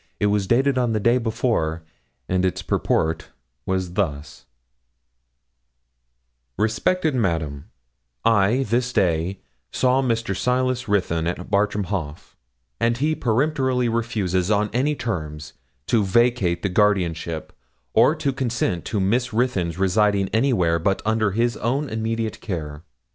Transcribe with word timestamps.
It 0.19 0.25
was 0.33 0.47
dated 0.47 0.79
on 0.79 0.93
the 0.93 0.99
day 0.99 1.19
before, 1.19 1.83
and 2.27 2.43
its 2.43 2.63
purport 2.63 3.29
was 3.67 3.93
thus: 3.93 4.47
'RESPECTED 6.57 7.13
MADAM, 7.13 7.65
I 8.25 8.63
this 8.67 8.93
day 8.93 9.41
saw 9.71 10.01
Mr. 10.01 10.35
Silas 10.35 10.87
Ruthyn 10.87 11.27
at 11.27 11.51
Bartram 11.51 11.83
Haugh, 11.83 12.33
and 12.79 12.97
he 12.97 13.13
peremptorily 13.13 13.89
refuses, 13.89 14.49
on 14.49 14.71
any 14.73 14.95
terms, 14.95 15.53
to 15.85 16.03
vacate 16.03 16.63
the 16.63 16.69
guardianship, 16.69 17.53
or 17.93 18.15
to 18.15 18.33
consent 18.33 18.85
to 18.85 18.99
Miss 18.99 19.31
Ruthyn's 19.31 19.77
residing 19.77 20.29
anywhere 20.29 20.79
but 20.79 21.03
under 21.05 21.29
his 21.29 21.57
own 21.57 21.87
immediate 21.89 22.41
care. 22.41 22.81